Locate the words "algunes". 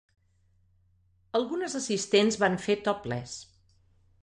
1.41-1.77